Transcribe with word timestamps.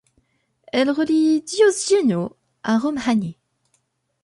Elle 0.73 0.89
relie 0.89 1.43
Diósjenő 1.43 2.29
à 2.63 2.79
Romhány. 2.79 3.35